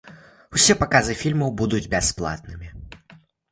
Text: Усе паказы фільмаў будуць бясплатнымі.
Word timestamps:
Усе 0.59 0.75
паказы 0.79 1.13
фільмаў 1.19 1.53
будуць 1.61 1.83
бясплатнымі. 1.93 2.67